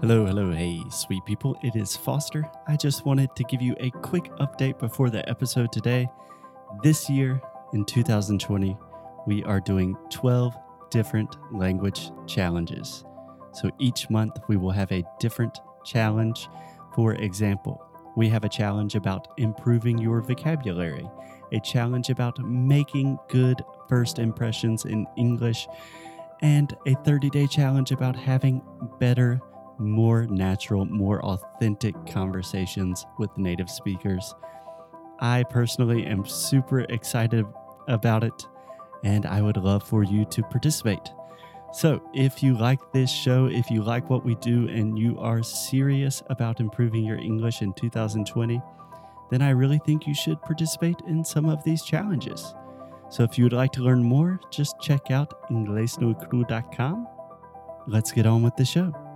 Hello, 0.00 0.24
hello, 0.24 0.52
hey, 0.52 0.80
sweet 0.90 1.24
people. 1.24 1.58
It 1.60 1.74
is 1.74 1.96
Foster. 1.96 2.48
I 2.68 2.76
just 2.76 3.04
wanted 3.04 3.34
to 3.34 3.42
give 3.42 3.60
you 3.60 3.74
a 3.80 3.90
quick 3.90 4.30
update 4.36 4.78
before 4.78 5.10
the 5.10 5.28
episode 5.28 5.72
today. 5.72 6.08
This 6.84 7.10
year, 7.10 7.42
in 7.72 7.84
2020, 7.84 8.78
we 9.26 9.42
are 9.42 9.58
doing 9.58 9.96
12 10.10 10.56
different 10.90 11.36
language 11.52 12.12
challenges. 12.28 13.04
So 13.52 13.72
each 13.80 14.08
month, 14.08 14.38
we 14.46 14.56
will 14.56 14.70
have 14.70 14.92
a 14.92 15.02
different 15.18 15.58
challenge. 15.84 16.48
For 16.94 17.14
example, 17.14 17.84
we 18.16 18.28
have 18.28 18.44
a 18.44 18.48
challenge 18.48 18.94
about 18.94 19.26
improving 19.36 19.98
your 19.98 20.20
vocabulary, 20.20 21.10
a 21.52 21.58
challenge 21.58 22.08
about 22.08 22.38
making 22.38 23.18
good 23.28 23.64
first 23.88 24.20
impressions 24.20 24.84
in 24.84 25.08
English, 25.16 25.66
and 26.40 26.72
a 26.86 26.94
30 27.04 27.30
day 27.30 27.48
challenge 27.48 27.90
about 27.90 28.14
having 28.14 28.62
better 29.00 29.40
more 29.78 30.26
natural, 30.26 30.84
more 30.84 31.24
authentic 31.24 31.94
conversations 32.06 33.06
with 33.18 33.36
native 33.36 33.70
speakers. 33.70 34.34
I 35.20 35.44
personally 35.44 36.06
am 36.06 36.26
super 36.26 36.80
excited 36.80 37.44
about 37.88 38.24
it, 38.24 38.46
and 39.04 39.26
I 39.26 39.42
would 39.42 39.56
love 39.56 39.82
for 39.82 40.02
you 40.02 40.24
to 40.26 40.42
participate. 40.42 41.10
So, 41.72 42.00
if 42.14 42.42
you 42.42 42.56
like 42.56 42.80
this 42.92 43.10
show, 43.10 43.46
if 43.46 43.70
you 43.70 43.82
like 43.82 44.08
what 44.08 44.24
we 44.24 44.36
do, 44.36 44.68
and 44.68 44.98
you 44.98 45.18
are 45.18 45.42
serious 45.42 46.22
about 46.30 46.60
improving 46.60 47.04
your 47.04 47.18
English 47.18 47.60
in 47.60 47.74
2020, 47.74 48.60
then 49.30 49.42
I 49.42 49.50
really 49.50 49.78
think 49.84 50.06
you 50.06 50.14
should 50.14 50.40
participate 50.40 50.96
in 51.06 51.22
some 51.22 51.46
of 51.46 51.62
these 51.64 51.82
challenges. 51.82 52.54
So, 53.10 53.22
if 53.22 53.36
you 53.36 53.44
would 53.44 53.52
like 53.52 53.72
to 53.72 53.82
learn 53.82 54.02
more, 54.02 54.40
just 54.50 54.80
check 54.80 55.10
out 55.10 55.48
inglesnokru.com. 55.50 57.06
Let's 57.86 58.12
get 58.12 58.26
on 58.26 58.42
with 58.42 58.56
the 58.56 58.64
show. 58.64 59.07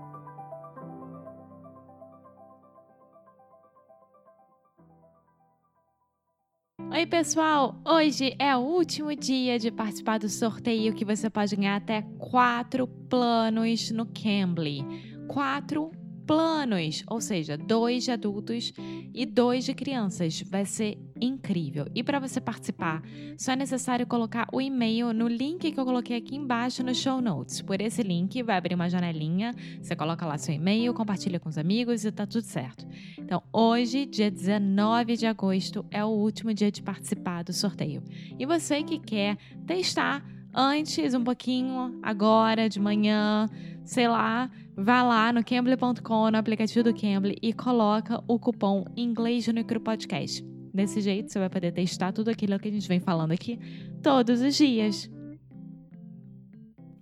Oi, 7.02 7.06
pessoal! 7.06 7.82
Hoje 7.84 8.32
é 8.38 8.56
o 8.56 8.60
último 8.60 9.12
dia 9.16 9.58
de 9.58 9.72
participar 9.72 10.20
do 10.20 10.28
sorteio 10.28 10.94
que 10.94 11.04
você 11.04 11.28
pode 11.28 11.56
ganhar 11.56 11.74
até 11.74 12.02
quatro 12.16 12.86
planos 12.86 13.90
no 13.90 14.06
Cambly. 14.06 14.86
Quatro 15.26 15.90
planos, 16.32 17.04
ou 17.08 17.20
seja, 17.20 17.58
dois 17.58 18.04
de 18.04 18.10
adultos 18.10 18.72
e 19.12 19.26
dois 19.26 19.66
de 19.66 19.74
crianças. 19.74 20.42
Vai 20.48 20.64
ser 20.64 20.96
incrível. 21.20 21.86
E 21.94 22.02
para 22.02 22.18
você 22.18 22.40
participar, 22.40 23.02
só 23.36 23.52
é 23.52 23.56
necessário 23.56 24.06
colocar 24.06 24.46
o 24.50 24.58
e-mail 24.58 25.12
no 25.12 25.28
link 25.28 25.70
que 25.70 25.78
eu 25.78 25.84
coloquei 25.84 26.16
aqui 26.16 26.34
embaixo 26.34 26.82
no 26.82 26.94
show 26.94 27.20
notes. 27.20 27.60
Por 27.60 27.82
esse 27.82 28.02
link 28.02 28.42
vai 28.42 28.56
abrir 28.56 28.74
uma 28.74 28.88
janelinha, 28.88 29.54
você 29.78 29.94
coloca 29.94 30.24
lá 30.24 30.38
seu 30.38 30.54
e-mail, 30.54 30.94
compartilha 30.94 31.38
com 31.38 31.50
os 31.50 31.58
amigos 31.58 32.02
e 32.02 32.10
tá 32.10 32.26
tudo 32.26 32.44
certo. 32.44 32.86
Então, 33.18 33.42
hoje, 33.52 34.06
dia 34.06 34.30
19 34.30 35.18
de 35.18 35.26
agosto, 35.26 35.84
é 35.90 36.02
o 36.02 36.08
último 36.08 36.54
dia 36.54 36.72
de 36.72 36.82
participar 36.82 37.44
do 37.44 37.52
sorteio. 37.52 38.02
E 38.38 38.46
você 38.46 38.82
que 38.82 38.98
quer 38.98 39.36
testar 39.66 40.24
antes, 40.54 41.14
um 41.14 41.24
pouquinho, 41.24 41.98
agora, 42.02 42.68
de 42.68 42.78
manhã, 42.80 43.48
sei 43.84 44.08
lá, 44.08 44.50
vá 44.76 45.02
lá 45.02 45.32
no 45.32 45.44
Cambly.com, 45.44 46.30
no 46.30 46.36
aplicativo 46.36 46.84
do 46.84 46.94
Cambly 46.94 47.36
e 47.42 47.52
coloca 47.52 48.22
o 48.26 48.38
cupom 48.38 48.84
Inglês 48.96 49.46
no 49.48 49.64
Podcast. 49.80 50.44
Desse 50.72 51.00
jeito 51.00 51.30
você 51.30 51.38
vai 51.38 51.50
poder 51.50 51.72
testar 51.72 52.12
tudo 52.12 52.30
aquilo 52.30 52.58
que 52.58 52.68
a 52.68 52.72
gente 52.72 52.88
vem 52.88 53.00
falando 53.00 53.32
aqui 53.32 53.58
todos 54.02 54.40
os 54.40 54.56
dias. 54.56 55.10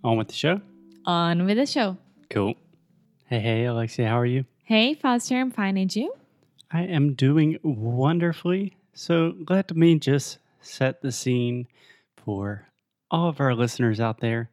On 0.03 0.17
with 0.17 0.27
the 0.27 0.35
show? 0.35 0.61
On 1.07 1.45
with 1.45 1.57
the 1.57 1.67
show. 1.67 1.97
Cool. 2.33 2.57
Hey, 3.27 3.39
hey, 3.39 3.67
Alexia, 3.67 4.09
how 4.09 4.19
are 4.19 4.27
you? 4.27 4.45
Hey, 4.65 4.95
Foster, 4.95 5.37
I'm 5.37 5.51
fine. 5.51 5.81
And 5.81 5.95
you? 5.95 6.13
I 6.73 6.85
am 6.85 7.15
doing 7.15 7.59
wonderfully. 7.63 8.77
So 8.93 9.35
let 9.49 9.77
me 9.77 9.99
just 9.99 10.39
set 10.61 11.01
the 11.01 11.13
scene 11.13 11.67
for 12.17 12.67
all 13.11 13.29
of 13.29 13.41
our 13.41 13.55
listeners 13.55 14.01
out 14.01 14.21
there. 14.21 14.51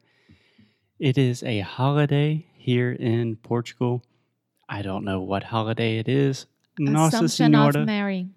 It 0.98 1.16
is 1.16 1.44
a 1.44 1.60
holiday 1.60 2.44
here 2.56 2.92
in 2.92 3.36
Portugal. 3.36 4.02
I 4.68 4.82
don't 4.82 5.04
know 5.04 5.20
what 5.20 5.44
holiday 5.44 5.98
it 5.98 6.08
is. 6.08 6.46
Nossa 6.78 7.24
Assumption 7.24 7.52
Senhora. 7.52 7.80
of 7.80 7.86
Mary. 7.86 8.28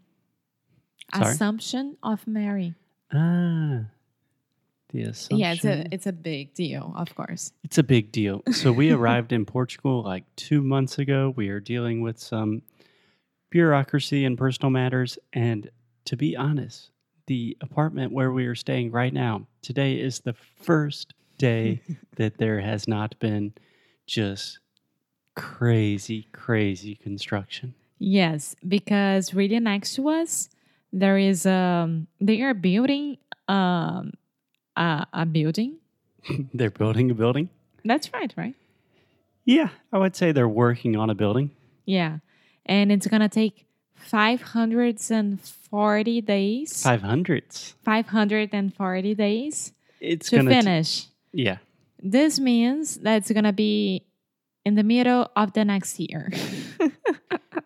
Sorry? 1.14 1.32
Assumption 1.32 1.98
of 2.04 2.26
Mary. 2.28 2.76
Ah, 3.12 3.86
the 4.90 5.02
assumption. 5.02 5.40
Yeah, 5.40 5.54
it's 5.54 5.66
a 5.66 5.86
it's 5.92 6.08
a 6.08 6.14
big 6.14 6.54
deal, 6.54 6.94
of 6.96 7.14
course. 7.16 7.52
It's 7.64 7.78
a 7.78 7.84
big 7.84 8.12
deal. 8.12 8.44
So 8.52 8.72
we 8.72 8.92
arrived 8.92 9.34
in 9.34 9.46
Portugal 9.46 10.04
like 10.04 10.24
two 10.36 10.62
months 10.62 11.00
ago. 11.00 11.34
We 11.36 11.50
are 11.50 11.60
dealing 11.60 12.02
with 12.02 12.20
some 12.20 12.62
bureaucracy 13.50 14.24
and 14.24 14.38
personal 14.38 14.70
matters. 14.70 15.18
And 15.34 15.70
to 16.06 16.16
be 16.16 16.38
honest, 16.38 16.92
the 17.26 17.58
apartment 17.60 18.14
where 18.14 18.32
we 18.32 18.46
are 18.46 18.56
staying 18.56 18.92
right 18.92 19.14
now, 19.14 19.48
today 19.62 20.00
is 20.00 20.20
the 20.20 20.34
first 20.34 21.14
day 21.42 21.82
that 22.16 22.38
there 22.38 22.62
has 22.62 22.88
not 22.88 23.20
been 23.20 23.54
just 24.06 24.60
crazy, 25.36 26.28
crazy 26.32 26.96
construction. 26.96 27.74
Yes, 28.00 28.56
because 28.68 29.34
really 29.34 29.60
next 29.60 29.96
to 29.96 30.08
us 30.10 30.50
there 30.94 31.18
is 31.18 31.46
um 31.46 32.08
they 32.20 32.42
are 32.42 32.54
building 32.54 33.18
um 33.48 34.12
a, 34.76 35.06
a 35.14 35.26
building. 35.26 35.78
they're 36.54 36.72
building 36.72 37.12
a 37.12 37.14
building. 37.14 37.50
That's 37.84 38.12
right, 38.14 38.34
right? 38.38 38.56
Yeah, 39.46 39.70
I 39.92 39.98
would 39.98 40.16
say 40.16 40.32
they're 40.32 40.48
working 40.48 40.96
on 40.96 41.10
a 41.10 41.16
building. 41.16 41.52
Yeah. 41.86 42.20
And 42.66 42.92
it's 42.92 43.08
gonna 43.08 43.30
take 43.30 43.66
540 43.96 46.22
days. 46.22 46.84
Five 46.84 47.02
hundreds. 47.02 47.76
540 47.84 49.16
days 49.16 49.74
It's 50.00 50.30
to 50.30 50.36
gonna 50.38 50.52
t- 50.52 50.62
finish. 50.62 51.08
Yeah. 51.34 51.58
this 52.00 52.40
means 52.40 52.98
that 52.98 53.18
it's 53.18 53.32
gonna 53.32 53.54
be 53.54 54.06
in 54.66 54.76
the 54.76 54.84
middle 54.84 55.30
of 55.36 55.54
the 55.54 55.66
next 55.66 56.00
year. 56.00 56.32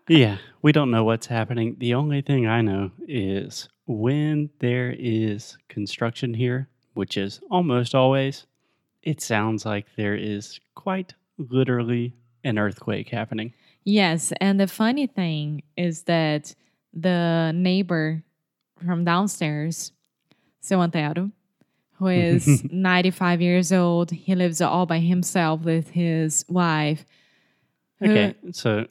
Yeah, 0.07 0.37
we 0.61 0.71
don't 0.71 0.91
know 0.91 1.03
what's 1.03 1.25
happening. 1.25 1.77
The 1.79 1.95
only 1.95 2.21
thing 2.21 2.45
I 2.45 2.61
know 2.61 2.91
is 3.07 3.67
when 3.87 4.51
there 4.59 4.95
is 4.97 5.57
construction 5.67 6.35
here, 6.35 6.69
which 6.93 7.17
is 7.17 7.39
almost 7.49 7.95
always, 7.95 8.45
it 9.01 9.19
sounds 9.19 9.65
like 9.65 9.87
there 9.95 10.15
is 10.15 10.59
quite 10.75 11.15
literally 11.39 12.13
an 12.43 12.59
earthquake 12.59 13.09
happening. 13.09 13.53
Yes, 13.83 14.31
and 14.39 14.59
the 14.59 14.67
funny 14.67 15.07
thing 15.07 15.63
is 15.75 16.03
that 16.03 16.53
the 16.93 17.51
neighbor 17.55 18.23
from 18.85 19.05
downstairs, 19.05 19.91
seu 20.61 20.81
Antero, 20.81 21.31
who 21.97 22.07
is 22.07 22.63
95 22.71 23.41
years 23.41 23.71
old, 23.71 24.11
he 24.11 24.35
lives 24.35 24.61
all 24.61 24.85
by 24.85 24.99
himself 24.99 25.61
with 25.61 25.89
his 25.89 26.45
wife. 26.49 27.05
who- 27.99 28.11
Okay, 28.11 28.35
so 28.51 28.87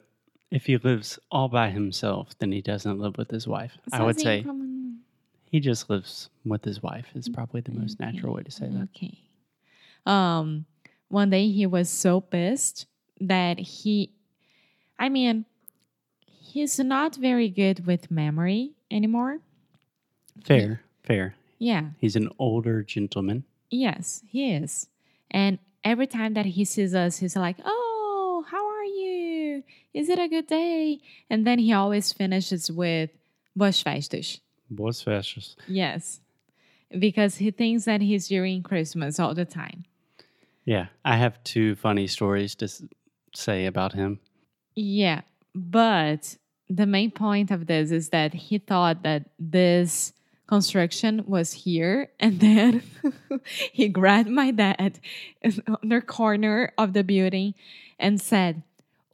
if 0.51 0.65
he 0.65 0.77
lives 0.77 1.19
all 1.31 1.47
by 1.49 1.69
himself, 1.69 2.37
then 2.39 2.51
he 2.51 2.61
doesn't 2.61 2.99
live 2.99 3.17
with 3.17 3.29
his 3.31 3.47
wife. 3.47 3.77
I 3.91 4.03
would 4.03 4.19
say 4.19 4.43
como- 4.43 4.95
he 5.51 5.59
just 5.59 5.89
lives 5.89 6.29
with 6.43 6.63
his 6.63 6.81
wife, 6.83 7.07
is 7.15 7.29
probably 7.29 7.61
the 7.61 7.71
most 7.71 7.99
natural 7.99 8.33
way 8.33 8.43
to 8.43 8.51
say 8.51 8.67
that. 8.67 8.89
Okay. 8.95 9.17
Um, 10.05 10.65
one 11.07 11.29
day 11.29 11.49
he 11.49 11.65
was 11.65 11.89
so 11.89 12.19
pissed 12.21 12.87
that 13.21 13.59
he, 13.59 14.11
I 14.99 15.09
mean, 15.09 15.45
he's 16.25 16.77
not 16.79 17.15
very 17.15 17.49
good 17.49 17.85
with 17.85 18.11
memory 18.11 18.71
anymore. 18.91 19.39
Fair, 20.43 20.81
fair. 21.03 21.35
Yeah. 21.57 21.89
He's 21.99 22.15
an 22.15 22.29
older 22.39 22.83
gentleman. 22.83 23.43
Yes, 23.69 24.23
he 24.27 24.53
is. 24.53 24.87
And 25.31 25.59
every 25.83 26.07
time 26.07 26.33
that 26.33 26.45
he 26.45 26.65
sees 26.65 26.93
us, 26.93 27.17
he's 27.17 27.35
like, 27.35 27.57
Oh, 27.63 28.45
how 28.49 28.65
are 28.65 28.83
you? 28.83 29.63
Is 29.93 30.09
it 30.09 30.19
a 30.19 30.27
good 30.27 30.47
day? 30.47 30.99
And 31.29 31.45
then 31.45 31.59
he 31.59 31.73
always 31.73 32.11
finishes 32.11 32.71
with 32.71 33.09
Boas 33.55 33.81
festas. 33.81 34.39
Boas 34.69 35.01
festas. 35.01 35.55
Yes. 35.67 36.21
Because 36.97 37.37
he 37.37 37.51
thinks 37.51 37.85
that 37.85 38.01
he's 38.01 38.27
during 38.27 38.61
Christmas 38.61 39.19
all 39.19 39.33
the 39.33 39.45
time. 39.45 39.85
Yeah, 40.65 40.87
I 41.03 41.17
have 41.17 41.43
two 41.43 41.75
funny 41.75 42.07
stories 42.07 42.55
to 42.55 42.67
say 43.33 43.65
about 43.65 43.93
him. 43.93 44.19
Yeah. 44.75 45.21
But 45.53 46.37
the 46.69 46.85
main 46.85 47.11
point 47.11 47.51
of 47.51 47.67
this 47.67 47.91
is 47.91 48.09
that 48.09 48.33
he 48.33 48.57
thought 48.57 49.03
that 49.03 49.29
this 49.39 50.13
construction 50.47 51.23
was 51.25 51.53
here 51.53 52.09
and 52.19 52.39
then 52.39 52.83
he 53.71 53.87
grabbed 53.87 54.29
my 54.29 54.51
dad 54.51 54.99
on 55.43 55.89
the 55.89 56.01
corner 56.01 56.71
of 56.77 56.93
the 56.93 57.03
building 57.03 57.53
and 57.99 58.21
said 58.21 58.63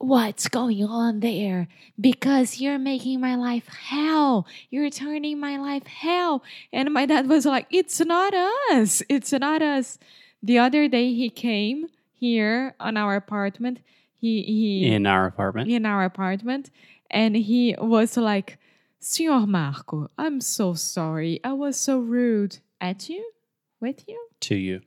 what's 0.02 0.48
going 0.48 0.84
on 0.84 1.20
there? 1.20 1.68
Because 2.00 2.60
you're 2.60 2.80
making 2.80 3.22
my 3.22 3.36
life 3.36 3.68
hell. 3.68 4.48
You're 4.70 4.90
turning 4.90 5.40
my 5.40 5.58
life 5.58 5.86
hell. 5.86 6.44
And 6.74 6.94
my 6.94 7.06
dad 7.06 7.30
was 7.30 7.46
like 7.46 7.68
it's 7.70 8.00
not 8.00 8.34
us. 8.72 9.04
It's 9.10 9.32
not 9.32 9.62
us. 9.62 10.00
The 10.42 10.58
other 10.58 10.88
day 10.88 11.14
he 11.14 11.30
came 11.30 11.88
here 12.14 12.76
on 12.80 12.98
our 12.98 13.16
apartment. 13.16 13.80
He 14.18 14.42
he 14.44 14.92
in 14.92 15.06
our 15.06 15.28
apartment. 15.28 15.70
in 15.70 15.86
our 15.86 16.04
apartment. 16.04 16.72
And 17.10 17.36
he 17.36 17.76
was 17.78 18.18
like, 18.18 18.58
Senhor 19.04 19.48
Marco, 19.48 20.12
I'm 20.16 20.40
so 20.40 20.76
sorry. 20.76 21.40
I 21.44 21.54
was 21.54 21.76
so 21.76 22.00
rude 22.00 22.60
at 22.80 23.10
you, 23.10 23.32
with 23.80 24.08
you, 24.08 24.28
to 24.42 24.56
you. 24.56 24.82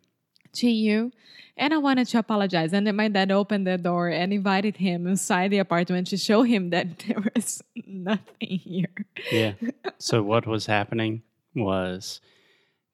to 0.52 0.69
you. 0.70 1.11
And 1.56 1.75
I 1.75 1.78
wanted 1.78 2.06
to 2.08 2.19
apologize. 2.19 2.72
And 2.72 2.87
then 2.87 2.94
my 2.94 3.08
dad 3.08 3.32
opened 3.32 3.66
the 3.66 3.76
door 3.76 4.08
and 4.08 4.32
invited 4.32 4.76
him 4.76 5.08
inside 5.08 5.50
the 5.50 5.58
apartment 5.58 6.06
to 6.08 6.16
show 6.16 6.44
him 6.44 6.70
that 6.70 6.99
there 7.08 7.25
was 7.34 7.61
nothing 7.87 8.58
here. 8.58 8.94
Yeah. 9.32 9.55
so 9.99 10.22
what 10.22 10.46
was 10.46 10.66
happening 10.66 11.22
was 11.56 12.20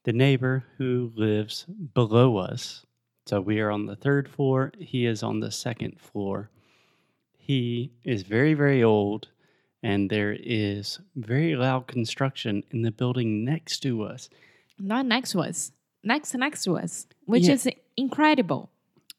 the 0.05 0.15
neighbor 0.15 0.65
who 0.79 1.13
lives 1.15 1.67
below 1.95 2.39
us. 2.39 2.87
So 3.27 3.43
we 3.43 3.61
are 3.61 3.71
on 3.71 3.85
the 3.85 3.97
third 3.97 4.27
floor. 4.27 4.73
He 4.79 5.05
is 5.05 5.23
on 5.23 5.41
the 5.41 5.51
second 5.51 6.01
floor. 6.01 6.51
He 7.37 7.93
is 8.05 8.23
very, 8.23 8.55
very 8.55 8.83
old, 8.83 9.29
and 9.83 10.11
there 10.11 10.37
is 10.39 10.99
very 11.17 11.57
loud 11.57 11.87
construction 11.87 12.63
in 12.71 12.83
the 12.83 12.91
building 12.91 13.45
next 13.45 13.81
to 13.81 14.03
us. 14.03 14.29
Not 14.79 15.07
next 15.07 15.33
to 15.33 15.41
us, 15.41 15.73
next 16.05 16.35
next 16.35 16.65
to 16.65 16.77
us, 16.77 17.07
which 17.25 17.45
Yeah. 17.47 17.53
is 17.55 17.69
incredible. 17.97 18.71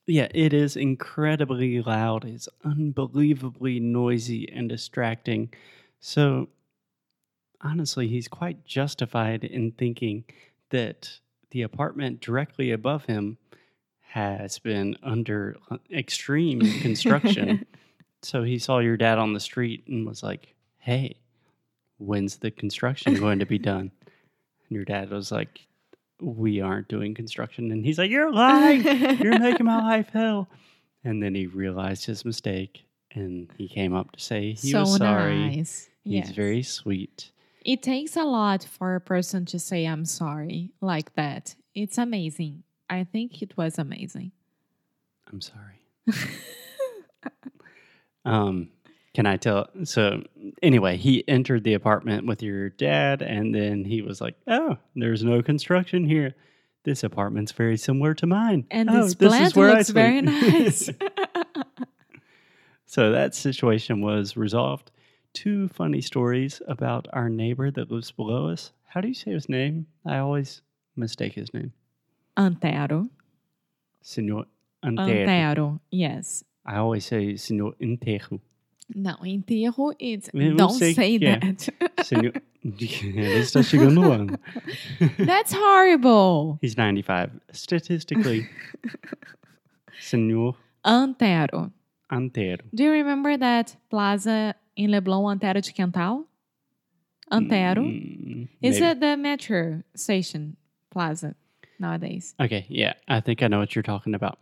Yeah, 0.07 0.27
it 0.33 0.53
is 0.53 0.75
incredibly 0.75 1.81
loud. 1.81 2.25
It's 2.25 2.49
unbelievably 2.63 3.79
noisy 3.79 4.51
and 4.51 4.67
distracting. 4.67 5.53
So, 5.99 6.49
honestly, 7.61 8.07
he's 8.07 8.27
quite 8.27 8.65
justified 8.65 9.43
in 9.43 9.71
thinking 9.71 10.25
that 10.69 11.19
the 11.51 11.61
apartment 11.61 12.19
directly 12.21 12.71
above 12.71 13.05
him 13.05 13.37
has 13.99 14.57
been 14.59 14.95
under 15.03 15.55
uh, 15.69 15.77
extreme 15.91 16.59
construction. 16.81 17.65
so, 18.21 18.43
he 18.43 18.59
saw 18.59 18.79
your 18.79 18.97
dad 18.97 19.17
on 19.17 19.33
the 19.33 19.39
street 19.39 19.83
and 19.87 20.05
was 20.07 20.21
like, 20.23 20.53
Hey, 20.77 21.17
when's 21.97 22.37
the 22.37 22.51
construction 22.51 23.15
going 23.15 23.39
to 23.39 23.45
be 23.45 23.57
done? 23.71 23.91
And 24.69 24.75
your 24.75 24.85
dad 24.85 25.09
was 25.09 25.31
like, 25.31 25.67
We 26.19 26.61
aren't 26.61 26.87
doing 26.87 27.13
construction. 27.13 27.71
And 27.71 27.85
he's 27.85 27.97
like, 27.97 28.11
You're 28.11 28.31
lying. 28.31 28.83
You're 29.19 29.39
making 29.39 29.65
my 29.65 29.79
life 29.81 30.09
hell. 30.13 30.47
And 31.03 31.21
then 31.21 31.33
he 31.35 31.47
realized 31.47 32.05
his 32.05 32.23
mistake 32.25 32.85
and 33.13 33.49
he 33.57 33.67
came 33.67 33.93
up 33.93 34.11
to 34.13 34.19
say 34.19 34.51
he 34.53 34.71
so 34.71 34.81
was 34.81 34.95
sorry. 34.97 35.35
nice. 35.35 35.89
He's 36.03 36.13
Yes. 36.13 36.29
very 36.31 36.63
sweet. 36.63 37.31
It 37.65 37.83
takes 37.83 38.15
a 38.15 38.23
lot 38.23 38.63
for 38.63 38.95
a 38.95 39.01
person 39.01 39.45
to 39.47 39.59
say 39.59 39.85
I'm 39.85 40.05
sorry 40.05 40.71
like 40.81 41.13
that. 41.15 41.55
It's 41.75 41.97
amazing. 41.97 42.63
I 42.89 43.03
think 43.03 43.41
it 43.41 43.55
was 43.57 43.77
amazing. 43.77 44.31
I'm 45.31 45.41
sorry. 45.41 45.79
um, 48.25 48.69
can 49.13 49.25
I 49.25 49.37
tell? 49.37 49.67
So, 49.83 50.23
anyway, 50.63 50.97
he 50.97 51.27
entered 51.27 51.63
the 51.63 51.73
apartment 51.73 52.25
with 52.27 52.41
your 52.41 52.69
dad, 52.69 53.21
and 53.21 53.53
then 53.53 53.83
he 53.83 54.01
was 54.01 54.21
like, 54.21 54.35
Oh, 54.47 54.77
there's 54.95 55.23
no 55.23 55.41
construction 55.41 56.05
here. 56.05 56.35
This 56.83 57.03
apartment's 57.03 57.51
very 57.51 57.77
similar 57.77 58.13
to 58.15 58.25
mine. 58.25 58.65
And 58.71 58.89
oh, 58.89 59.03
this 59.03 59.15
plant 59.15 59.55
looks 59.55 59.89
very 59.89 60.21
nice. 60.21 60.89
so, 62.85 63.11
that 63.11 63.35
situation 63.35 64.01
was 64.01 64.37
resolved. 64.37 64.91
Two 65.33 65.67
funny 65.69 66.01
stories 66.01 66.61
about 66.67 67.07
our 67.13 67.29
neighbor 67.29 67.71
that 67.71 67.91
lives 67.91 68.11
below 68.11 68.49
us. 68.49 68.71
How 68.87 68.99
do 69.01 69.07
you 69.07 69.13
say 69.13 69.31
his 69.31 69.47
name? 69.47 69.87
I 70.05 70.17
always 70.17 70.61
mistake 70.95 71.33
his 71.33 71.53
name. 71.53 71.71
Antero. 72.37 73.09
Senor 74.01 74.45
Antero. 74.83 75.09
Antero. 75.09 75.81
Yes. 75.91 76.43
I 76.65 76.77
always 76.77 77.05
say 77.05 77.35
Senor 77.37 77.73
Enterro. 77.81 78.39
No, 78.93 79.15
enterro 79.23 79.93
it's 79.99 80.29
Eu 80.33 80.55
don't 80.55 80.73
sei 80.73 80.93
say 80.93 81.17
que 81.17 81.25
é. 81.25 81.39
that. 81.39 81.69
Senor. 82.05 82.33
Ele 82.63 83.39
está 83.39 83.63
chegando 83.63 84.03
ano. 84.11 84.37
That's 85.17 85.53
horrible. 85.53 86.59
He's 86.61 86.75
95. 86.77 87.31
Statistically, 87.53 88.47
Senor 89.99 90.55
Antero. 90.83 91.71
Antero. 92.11 92.63
Do 92.73 92.83
you 92.83 92.91
remember 92.91 93.37
that 93.37 93.75
plaza 93.89 94.55
in 94.75 94.91
Leblon, 94.91 95.31
Antero 95.31 95.61
de 95.61 95.71
Quental? 95.71 96.25
Antero. 97.31 97.83
Mm, 97.83 98.49
It's 98.61 98.79
maybe. 98.79 98.85
at 98.85 98.99
the 98.99 99.15
metro 99.17 99.83
station 99.95 100.57
plaza 100.89 101.35
nowadays. 101.79 102.35
Okay, 102.39 102.65
yeah, 102.67 102.93
I 103.07 103.21
think 103.21 103.41
I 103.41 103.47
know 103.47 103.59
what 103.59 103.73
you're 103.75 103.83
talking 103.83 104.13
about. 104.13 104.37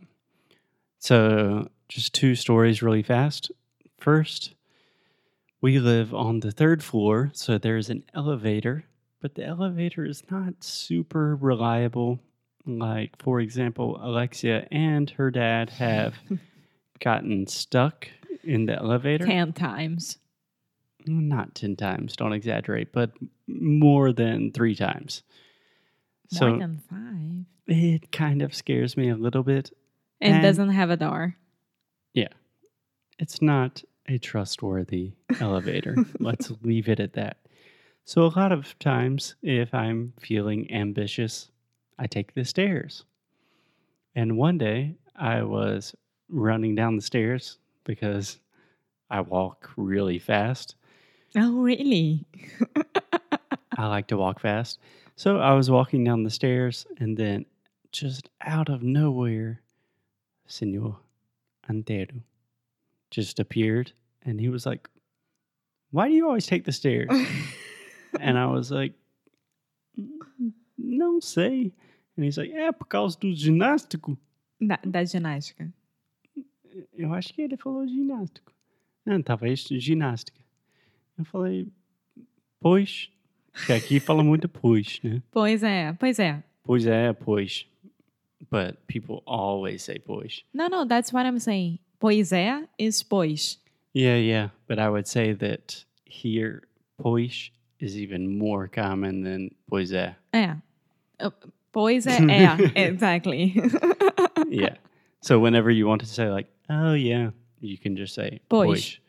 So, 0.98 1.70
just 1.90 2.14
two 2.14 2.36
stories 2.36 2.82
really 2.82 3.04
fast. 3.04 3.52
First, 4.00 4.54
we 5.62 5.80
live 5.80 6.14
on 6.14 6.40
the 6.40 6.52
third 6.52 6.84
floor, 6.84 7.32
so 7.34 7.58
there's 7.58 7.90
an 7.90 8.04
elevator, 8.14 8.86
but 9.22 9.36
the 9.36 9.46
elevator 9.46 10.06
is 10.06 10.24
not 10.32 10.64
super 10.64 11.36
reliable. 11.36 12.20
Like, 12.66 13.22
for 13.22 13.40
example, 13.40 14.00
Alexia 14.02 14.68
and 14.72 15.10
her 15.12 15.32
dad 15.32 15.72
have 15.72 16.16
gotten 17.00 17.48
stuck 17.48 18.08
in 18.44 18.68
the 18.68 18.76
elevator. 18.78 19.26
Ten 19.26 19.52
times. 19.54 20.18
Not 21.08 21.56
10 21.56 21.76
times, 21.78 22.16
don't 22.16 22.34
exaggerate, 22.34 22.92
but 22.92 23.12
more 23.48 24.12
than 24.14 24.52
three 24.52 24.76
times. 24.76 25.24
So, 26.28 26.50
More 26.50 26.60
than 26.60 26.78
five. 26.78 27.46
it 27.76 28.12
kind 28.12 28.42
of 28.44 28.54
scares 28.54 28.96
me 28.96 29.10
a 29.10 29.16
little 29.16 29.42
bit. 29.42 29.72
And- 30.22 30.44
doesn't 30.44 30.70
have 30.70 30.90
a 30.92 30.98
door. 30.98 31.36
It's 33.20 33.42
not 33.42 33.84
a 34.08 34.18
trustworthy 34.18 35.12
elevator. 35.40 35.96
Let's 36.20 36.52
leave 36.64 36.90
it 36.90 37.00
at 37.00 37.14
that. 37.14 37.38
So, 38.06 38.24
a 38.24 38.34
lot 38.36 38.52
of 38.52 38.80
times, 38.80 39.36
if 39.44 39.72
I'm 39.74 40.14
feeling 40.20 40.72
ambitious, 40.72 41.52
I 42.00 42.08
take 42.08 42.34
the 42.34 42.44
stairs. 42.44 43.04
And 44.16 44.38
one 44.38 44.58
day, 44.58 44.96
I 45.16 45.44
was 45.44 45.94
running 46.28 46.74
down 46.74 46.96
the 46.96 47.04
stairs 47.04 47.60
because 47.84 48.40
I 49.12 49.22
walk 49.22 49.70
really 49.78 50.18
fast. 50.18 50.76
Oh, 51.36 51.62
really? 51.62 52.26
I 53.78 53.86
like 53.86 54.08
to 54.08 54.18
walk 54.18 54.40
fast. 54.40 54.80
So, 55.16 55.38
I 55.38 55.54
was 55.54 55.70
walking 55.70 56.04
down 56.04 56.24
the 56.24 56.32
stairs, 56.32 56.88
and 56.98 57.16
then 57.16 57.46
just 57.92 58.30
out 58.42 58.70
of 58.70 58.82
nowhere, 58.82 59.62
Senor 60.48 60.98
Antero 61.70 62.24
just 63.12 63.40
appeared 63.40 63.94
and 64.26 64.40
he 64.42 64.50
was 64.50 64.66
like, 64.66 64.90
Why 65.92 66.08
do 66.10 66.14
you 66.16 66.26
always 66.28 66.46
take 66.46 66.64
the 66.66 66.72
stairs? 66.72 67.10
and 68.20 68.38
I 68.38 68.46
was 68.48 68.72
like, 68.72 68.96
"Mm, 69.98 70.54
Não 70.78 71.22
sei. 71.22 71.72
And 72.18 72.26
he's 72.26 72.38
like, 72.38 72.52
É 72.54 72.72
por 72.72 72.86
causa 72.86 73.18
do 73.20 73.32
ginástico. 73.34 74.18
da, 74.62 74.78
da 74.86 75.04
ginástica. 75.06 75.72
Eu 76.94 77.14
acho 77.14 77.34
que 77.34 77.42
ele 77.42 77.58
falou 77.58 77.88
ginástico. 77.88 78.52
Não, 79.06 79.22
talvez 79.22 79.62
ginástica. 79.62 80.40
Eu 81.18 81.26
falei, 81.26 81.68
pois. 82.60 83.10
Porque 83.52 83.74
aqui 83.74 84.00
fala 84.00 84.24
muito 84.24 84.48
pois, 84.48 85.00
né? 85.04 85.22
Pois 85.32 85.64
é, 85.64 85.94
pois 85.94 86.20
é. 86.20 86.44
Pois 86.64 86.86
é, 86.86 87.12
pois. 87.14 87.66
But 88.50 88.88
people 88.88 89.24
always 89.28 89.84
say 89.84 90.00
pois. 90.00 90.42
No, 90.54 90.68
no, 90.68 90.86
that's 90.86 91.14
what 91.14 91.26
I'm 91.26 91.40
saying. 91.40 91.80
Pois 92.00 92.32
é 92.32 92.68
is 92.78 93.04
pois. 93.04 93.58
Yeah, 93.94 94.16
yeah. 94.16 94.50
But 94.68 94.80
I 94.80 94.90
would 94.90 95.08
say 95.08 95.34
that 95.34 95.84
here, 96.06 96.64
pois 97.02 97.52
is 97.80 97.96
even 97.98 98.38
more 98.38 98.68
common 98.68 99.22
than 99.24 99.52
pois 99.70 99.92
é. 99.92 100.16
É. 100.34 100.62
Uh, 101.20 101.30
Pois 101.72 102.08
é, 102.08 102.18
é. 102.18 102.72
exactly. 102.76 103.54
Yeah. 104.50 104.76
So 105.22 105.38
whenever 105.38 105.70
you 105.70 105.86
want 105.86 106.02
to 106.02 106.08
say 106.08 106.30
like, 106.32 106.48
oh 106.70 106.94
yeah, 106.94 107.30
you 107.60 107.78
can 107.78 107.96
just 107.96 108.16
say 108.16 108.40
Pois. 108.50 108.68
pois. 108.68 109.00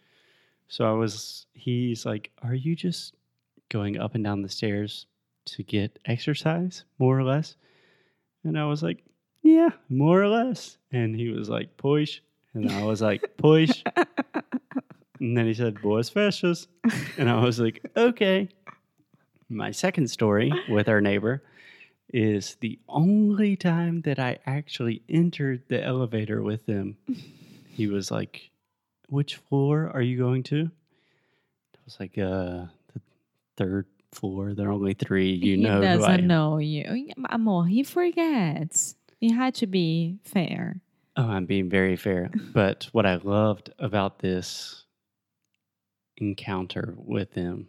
So 0.68 0.84
I 0.84 0.92
was, 0.92 1.46
he's 1.54 2.04
like, 2.04 2.30
are 2.42 2.54
you 2.54 2.76
just 2.76 3.14
going 3.70 3.98
up 3.98 4.14
and 4.14 4.22
down 4.22 4.42
the 4.42 4.48
stairs 4.50 5.06
to 5.46 5.62
get 5.62 5.98
exercise, 6.04 6.84
more 6.98 7.18
or 7.18 7.24
less? 7.24 7.56
And 8.44 8.58
I 8.58 8.66
was 8.66 8.82
like, 8.82 9.02
yeah, 9.42 9.70
more 9.88 10.22
or 10.22 10.28
less. 10.28 10.78
And 10.92 11.14
he 11.14 11.28
was 11.30 11.48
like, 11.48 11.76
pois. 11.76 12.20
And 12.54 12.70
I 12.70 12.84
was 12.84 13.00
like, 13.00 13.22
pois. 13.36 13.82
and 15.20 15.36
then 15.36 15.46
he 15.46 15.54
said, 15.54 15.80
boas 15.80 16.10
festas. 16.10 16.66
And 17.16 17.30
I 17.30 17.42
was 17.42 17.60
like, 17.60 17.80
okay. 17.96 18.48
My 19.48 19.70
second 19.72 20.08
story 20.08 20.52
with 20.68 20.88
our 20.88 21.00
neighbor 21.00 21.42
is 22.12 22.56
the 22.60 22.78
only 22.88 23.56
time 23.56 24.02
that 24.02 24.18
I 24.18 24.38
actually 24.46 25.02
entered 25.08 25.62
the 25.68 25.82
elevator 25.82 26.42
with 26.42 26.66
him. 26.66 26.96
he 27.68 27.86
was 27.86 28.10
like, 28.10 28.50
Which 29.08 29.36
floor 29.36 29.90
are 29.92 30.02
you 30.02 30.18
going 30.18 30.42
to? 30.44 30.70
I 31.74 31.78
was 31.84 31.96
like, 32.00 32.18
Uh, 32.18 32.66
the 32.94 33.00
third 33.56 33.86
floor. 34.12 34.54
There 34.54 34.68
are 34.68 34.72
only 34.72 34.94
three. 34.94 35.32
You 35.32 35.56
he 35.56 35.62
know 35.62 35.78
I 35.78 35.96
doesn't 35.96 36.26
know 36.26 36.58
you. 36.58 37.10
Amor, 37.28 37.66
he 37.66 37.82
forgets. 37.82 38.96
He 39.20 39.32
had 39.32 39.54
to 39.56 39.66
be 39.66 40.18
fair. 40.24 40.80
Oh, 41.14 41.28
I'm 41.28 41.44
being 41.44 41.68
very 41.68 41.96
fair. 41.96 42.30
But 42.54 42.88
what 42.92 43.04
I 43.04 43.16
loved 43.16 43.70
about 43.78 44.18
this 44.18 44.84
encounter 46.16 46.94
with 46.96 47.34
him 47.34 47.68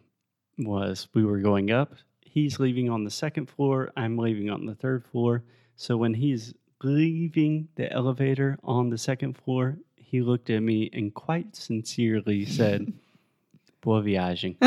was 0.58 1.10
we 1.14 1.26
were 1.26 1.40
going 1.40 1.70
up. 1.70 1.94
He's 2.22 2.60
leaving 2.60 2.90
on 2.90 3.04
the 3.04 3.12
second 3.12 3.50
floor. 3.50 3.92
I'm 3.98 4.18
leaving 4.18 4.50
on 4.50 4.66
the 4.66 4.76
third 4.76 5.06
floor. 5.06 5.44
So 5.76 5.98
when 5.98 6.14
he's 6.14 6.54
leaving 6.82 7.68
the 7.76 7.92
elevator 7.92 8.58
on 8.64 8.90
the 8.90 8.98
second 8.98 9.38
floor, 9.38 9.78
he 9.96 10.22
looked 10.22 10.50
at 10.50 10.62
me 10.62 10.90
and 10.94 11.14
quite 11.14 11.56
sincerely 11.56 12.46
said, 12.46 12.94
Boa 13.82 14.02
viagem. 14.02 14.56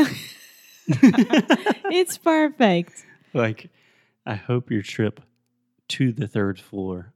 it's 0.86 2.18
perfect. 2.18 3.06
like, 3.32 3.70
I 4.26 4.34
hope 4.34 4.70
your 4.70 4.82
trip 4.82 5.20
to 5.88 6.12
the 6.12 6.26
third 6.28 6.58
floor 6.60 7.12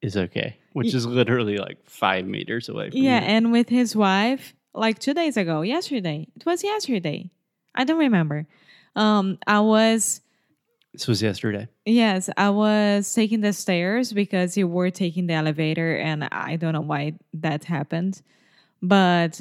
is 0.00 0.16
okay, 0.16 0.56
which 0.72 0.94
is 0.94 1.04
literally 1.06 1.58
like 1.58 1.78
five 1.84 2.24
meters 2.26 2.68
away 2.68 2.90
from 2.90 3.00
Yeah, 3.00 3.20
you. 3.20 3.26
and 3.26 3.52
with 3.52 3.68
his 3.68 3.94
wife, 3.96 4.54
like 4.74 4.98
two 4.98 5.14
days 5.14 5.36
ago, 5.36 5.62
yesterday. 5.62 6.28
It 6.36 6.46
was 6.46 6.62
yesterday. 6.62 7.30
I 7.74 7.84
don't 7.84 7.98
remember. 7.98 8.46
Um, 8.96 9.38
I 9.46 9.60
was 9.60 10.20
This 10.92 11.06
was 11.08 11.20
yesterday. 11.22 11.68
yes, 11.84 12.30
I 12.36 12.50
was 12.50 13.12
taking 13.12 13.40
the 13.40 13.52
stairs 13.52 14.12
because 14.12 14.56
you 14.56 14.66
were 14.68 14.90
taking 14.90 15.26
the 15.26 15.34
elevator, 15.34 15.96
and 15.96 16.24
I 16.24 16.56
don't 16.56 16.72
know 16.74 16.80
why 16.80 17.14
that 17.34 17.64
happened, 17.64 18.22
but 18.80 19.40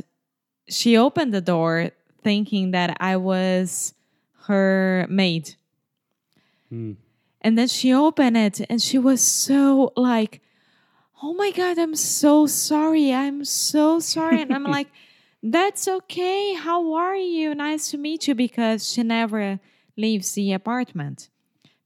she 0.69 0.97
opened 0.97 1.33
the 1.33 1.41
door 1.41 1.91
thinking 2.23 2.71
that 2.71 2.97
I 2.99 3.15
was 3.17 3.93
her 4.47 5.05
maid. 5.09 5.55
Hmm. 6.69 6.93
And 7.47 7.57
then 7.57 7.69
she 7.69 7.93
opened 7.93 8.35
it 8.35 8.59
and 8.69 8.81
she 8.81 8.97
was 8.97 9.21
so 9.21 9.93
like, 9.95 10.41
oh 11.23 11.33
my 11.33 11.51
God, 11.51 11.79
I'm 11.79 11.95
so 11.95 12.45
sorry. 12.45 13.13
I'm 13.13 13.45
so 13.45 14.01
sorry. 14.01 14.41
And 14.41 14.53
I'm 14.53 14.65
like, 14.65 14.89
that's 15.41 15.87
okay. 15.87 16.55
How 16.55 16.95
are 16.95 17.15
you? 17.15 17.55
Nice 17.55 17.89
to 17.91 17.97
meet 17.97 18.27
you. 18.27 18.35
Because 18.35 18.91
she 18.91 19.01
never 19.01 19.61
leaves 19.95 20.33
the 20.33 20.51
apartment 20.51 21.29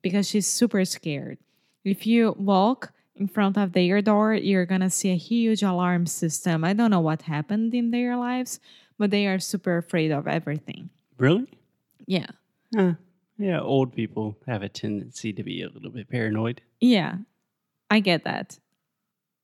because 0.01 0.27
she's 0.27 0.47
super 0.47 0.83
scared. 0.83 1.37
If 1.85 2.07
you 2.07 2.33
walk 2.39 2.91
in 3.15 3.27
front 3.27 3.55
of 3.55 3.73
their 3.73 4.01
door, 4.01 4.33
you're 4.33 4.65
going 4.65 4.81
to 4.81 4.89
see 4.89 5.11
a 5.11 5.15
huge 5.15 5.61
alarm 5.61 6.07
system. 6.07 6.63
I 6.63 6.73
don't 6.73 6.89
know 6.89 7.01
what 7.01 7.21
happened 7.21 7.75
in 7.75 7.91
their 7.91 8.17
lives, 8.17 8.59
but 8.97 9.11
they 9.11 9.27
are 9.27 9.37
super 9.37 9.77
afraid 9.77 10.09
of 10.09 10.27
everything. 10.27 10.89
Really? 11.19 11.45
Yeah. 12.07 12.29
Uh, 12.75 12.93
yeah, 13.41 13.59
old 13.59 13.93
people 13.93 14.37
have 14.47 14.61
a 14.63 14.69
tendency 14.69 15.33
to 15.33 15.43
be 15.43 15.61
a 15.63 15.69
little 15.69 15.91
bit 15.91 16.09
paranoid. 16.09 16.61
Yeah, 16.79 17.15
I 17.89 17.99
get 17.99 18.23
that. 18.23 18.59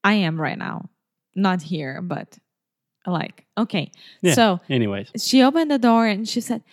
I 0.03 0.13
am 0.13 0.39
right 0.39 0.57
now. 0.57 0.89
Not 1.35 1.61
here, 1.61 2.01
but 2.01 2.37
like, 3.05 3.45
okay. 3.57 3.91
Yeah. 4.21 4.33
So 4.33 4.59
Anyways, 4.69 5.11
she 5.17 5.43
opened 5.43 5.71
the 5.71 5.77
door 5.79 6.07
and 6.07 6.27
she 6.27 6.41
said, 6.41 6.63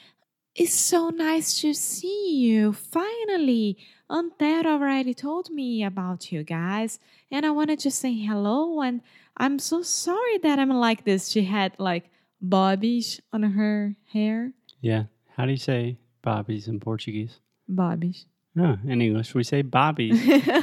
It's 0.54 0.74
so 0.74 1.10
nice 1.10 1.60
to 1.60 1.74
see 1.74 2.36
you. 2.36 2.72
Finally, 2.72 3.76
Antero 4.10 4.72
already 4.72 5.14
told 5.14 5.50
me 5.50 5.84
about 5.84 6.30
you 6.32 6.42
guys. 6.44 6.98
And 7.30 7.44
I 7.44 7.50
wanted 7.50 7.78
to 7.80 7.90
say 7.90 8.14
hello. 8.14 8.80
And 8.80 9.00
I'm 9.36 9.58
so 9.58 9.82
sorry 9.82 10.38
that 10.38 10.58
I'm 10.58 10.70
like 10.70 11.04
this. 11.04 11.28
She 11.28 11.44
had 11.44 11.72
like 11.78 12.10
bobbies 12.40 13.20
on 13.32 13.42
her 13.42 13.96
hair. 14.12 14.52
yeah. 14.80 15.04
How 15.36 15.44
do 15.46 15.50
you 15.50 15.56
say 15.58 15.98
bobbies 16.24 16.66
in 16.68 16.80
Portuguese? 16.80 17.38
Bobbies. 17.68 18.26
No, 18.56 18.78
in 18.86 19.02
English 19.02 19.34
we 19.34 19.44
say 19.44 19.62
bobby. 19.62 20.10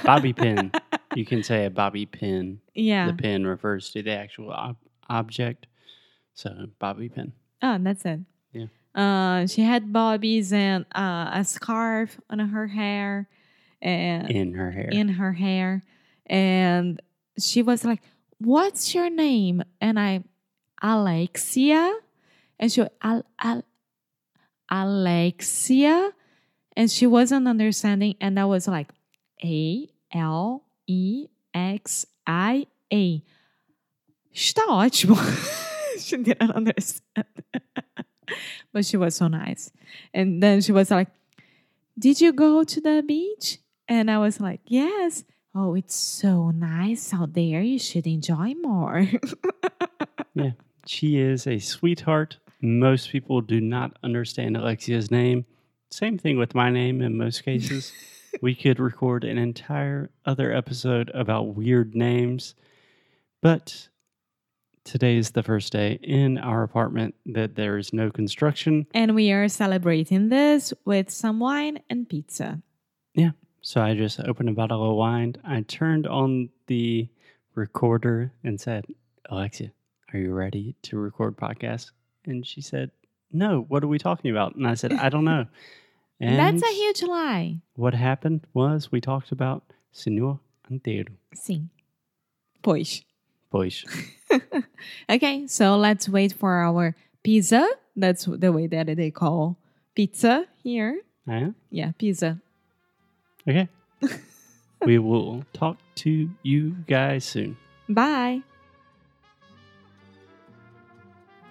bobby 0.03 0.33
pin. 0.33 0.71
You 1.13 1.25
can 1.25 1.43
say 1.43 1.65
a 1.65 1.69
bobby 1.69 2.05
pin. 2.05 2.61
yeah. 2.73 3.07
The 3.07 3.13
pin 3.13 3.45
refers 3.45 3.89
to 3.91 4.01
the 4.01 4.11
actual 4.15 4.49
ob- 4.53 4.77
object. 5.09 5.67
So 6.33 6.67
bobby 6.79 7.09
pin. 7.09 7.33
Oh, 7.61 7.77
that's 7.81 8.05
it. 8.05 8.21
Yeah. 8.53 8.67
Uh, 8.95 9.45
she 9.45 9.59
had 9.61 9.91
bobbies 9.91 10.53
and 10.53 10.85
uh, 10.95 11.31
a 11.33 11.43
scarf 11.43 12.17
on 12.29 12.39
her 12.39 12.67
hair 12.67 13.27
and 13.81 14.31
In 14.31 14.53
her 14.53 14.71
hair. 14.71 14.87
in 14.89 15.09
her 15.19 15.33
hair, 15.33 15.83
and 16.27 17.01
she 17.37 17.61
was 17.61 17.83
like, 17.83 17.99
"What's 18.39 18.95
your 18.95 19.09
name?" 19.09 19.63
And 19.81 19.99
I, 19.99 20.23
Alexia, 20.81 21.91
and 22.59 22.71
she, 22.71 22.83
Al, 23.01 23.23
Al, 23.39 23.63
Alexia, 24.71 26.11
and 26.77 26.89
she 26.89 27.05
wasn't 27.05 27.47
understanding, 27.47 28.15
and 28.21 28.39
I 28.39 28.45
was 28.45 28.67
like, 28.67 28.87
A 29.43 29.89
L 30.13 30.63
E 30.87 31.27
X 31.53 32.05
I 32.25 32.67
A. 32.91 33.21
Está 34.33 34.61
oh, 34.67 34.79
ótimo. 34.79 35.17
she 35.99 36.17
didn't 36.17 36.51
understand. 36.51 37.27
but 38.73 38.85
she 38.85 38.95
was 38.95 39.15
so 39.15 39.27
nice. 39.27 39.71
And 40.13 40.41
then 40.41 40.61
she 40.61 40.71
was 40.71 40.89
like, 40.89 41.09
Did 41.99 42.21
you 42.21 42.31
go 42.31 42.63
to 42.63 42.81
the 42.81 43.03
beach? 43.05 43.59
And 43.87 44.09
I 44.09 44.19
was 44.19 44.39
like, 44.39 44.61
Yes. 44.65 45.25
Oh, 45.53 45.75
it's 45.75 45.95
so 45.95 46.51
nice 46.51 47.13
out 47.13 47.33
there. 47.33 47.61
You 47.61 47.77
should 47.77 48.07
enjoy 48.07 48.53
more. 48.55 49.07
Yeah. 50.33 50.51
She 50.87 51.19
is 51.19 51.45
a 51.45 51.59
sweetheart. 51.59 52.37
Most 52.61 53.09
people 53.09 53.41
do 53.41 53.59
not 53.59 53.97
understand 54.03 54.55
Alexia's 54.55 55.09
name. 55.09 55.45
Same 55.89 56.17
thing 56.17 56.37
with 56.37 56.53
my 56.53 56.69
name 56.69 57.01
in 57.01 57.17
most 57.17 57.43
cases. 57.43 57.91
we 58.41 58.55
could 58.55 58.79
record 58.79 59.23
an 59.23 59.37
entire 59.37 60.11
other 60.25 60.53
episode 60.53 61.09
about 61.13 61.55
weird 61.55 61.95
names. 61.95 62.55
But 63.41 63.89
today 64.83 65.17
is 65.17 65.31
the 65.31 65.43
first 65.43 65.73
day 65.73 65.99
in 66.03 66.37
our 66.37 66.63
apartment 66.63 67.15
that 67.25 67.55
there 67.55 67.77
is 67.77 67.93
no 67.93 68.11
construction. 68.11 68.85
and 68.93 69.15
we 69.15 69.31
are 69.31 69.47
celebrating 69.47 70.29
this 70.29 70.73
with 70.85 71.09
some 71.09 71.39
wine 71.39 71.79
and 71.89 72.07
pizza. 72.07 72.61
Yeah. 73.15 73.31
So 73.61 73.81
I 73.81 73.95
just 73.95 74.19
opened 74.19 74.49
a 74.49 74.53
bottle 74.53 74.89
of 74.89 74.95
wine. 74.95 75.35
I 75.43 75.61
turned 75.61 76.07
on 76.07 76.49
the 76.67 77.09
recorder 77.53 78.31
and 78.43 78.59
said, 78.59 78.85
Alexia, 79.29 79.71
are 80.13 80.19
you 80.19 80.33
ready 80.33 80.75
to 80.83 80.97
record 80.97 81.37
podcast? 81.37 81.91
And 82.25 82.45
she 82.45 82.61
said, 82.61 82.91
No, 83.31 83.65
what 83.67 83.83
are 83.83 83.87
we 83.87 83.97
talking 83.97 84.31
about? 84.31 84.55
And 84.55 84.67
I 84.67 84.75
said, 84.75 84.93
I 84.93 85.09
don't 85.09 85.25
know. 85.25 85.45
And 86.19 86.37
That's 86.39 86.61
a 86.63 86.73
huge 86.75 87.01
lie. 87.03 87.61
what 87.75 87.93
happened 87.93 88.41
was 88.53 88.91
we 88.91 89.01
talked 89.01 89.31
about 89.31 89.63
Senor 89.91 90.39
Antero. 90.69 91.13
Sim. 91.33 91.69
Pois. 92.61 93.03
Pois. 93.49 93.83
Okay, 95.09 95.45
so 95.47 95.75
let's 95.77 96.07
wait 96.07 96.31
for 96.33 96.61
our 96.63 96.95
pizza. 97.23 97.67
That's 97.95 98.25
the 98.25 98.51
way 98.51 98.67
that 98.67 98.87
they 98.95 99.11
call 99.11 99.57
pizza 99.95 100.45
here. 100.63 101.01
Ah, 101.27 101.51
Yeah, 101.69 101.91
pizza. 101.97 102.39
okay. 103.47 103.67
we 104.85 104.97
will 104.99 105.43
talk 105.53 105.77
to 105.95 106.29
you 106.43 106.75
guys 106.87 107.25
soon. 107.25 107.57
Bye! 107.89 108.41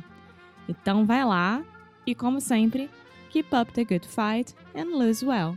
Então 0.68 1.04
vai 1.04 1.24
lá 1.24 1.62
e, 2.06 2.14
como 2.14 2.40
sempre, 2.40 2.90
keep 3.30 3.54
up 3.54 3.72
the 3.72 3.84
good 3.84 4.06
fight 4.08 4.54
and 4.74 4.96
lose 4.96 5.24
well. 5.24 5.56